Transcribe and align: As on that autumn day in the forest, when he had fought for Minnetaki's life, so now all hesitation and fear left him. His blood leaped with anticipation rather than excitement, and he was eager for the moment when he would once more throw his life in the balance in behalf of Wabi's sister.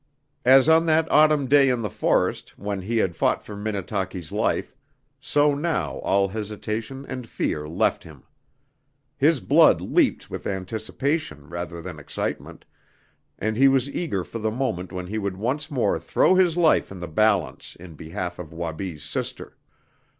As 0.45 0.67
on 0.67 0.87
that 0.87 1.05
autumn 1.11 1.45
day 1.45 1.69
in 1.69 1.83
the 1.83 1.89
forest, 1.91 2.57
when 2.57 2.81
he 2.81 2.97
had 2.97 3.15
fought 3.15 3.43
for 3.43 3.55
Minnetaki's 3.55 4.31
life, 4.31 4.75
so 5.19 5.53
now 5.53 5.97
all 5.99 6.29
hesitation 6.29 7.05
and 7.05 7.29
fear 7.29 7.69
left 7.69 8.03
him. 8.03 8.23
His 9.15 9.39
blood 9.41 9.79
leaped 9.79 10.27
with 10.27 10.47
anticipation 10.47 11.47
rather 11.49 11.83
than 11.83 11.99
excitement, 11.99 12.65
and 13.37 13.55
he 13.55 13.67
was 13.67 13.87
eager 13.87 14.23
for 14.23 14.39
the 14.39 14.49
moment 14.49 14.91
when 14.91 15.05
he 15.05 15.19
would 15.19 15.37
once 15.37 15.69
more 15.69 15.99
throw 15.99 16.33
his 16.33 16.57
life 16.57 16.91
in 16.91 16.97
the 16.97 17.07
balance 17.07 17.75
in 17.79 17.93
behalf 17.93 18.39
of 18.39 18.51
Wabi's 18.51 19.03
sister. 19.03 19.55